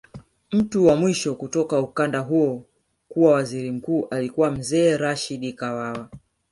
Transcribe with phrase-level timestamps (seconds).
[0.51, 2.65] Mtu wa mwisho kutoka ukanda huo
[3.09, 6.09] kuwa waziri mkuu alikuwa Mzee Rashid Kawawa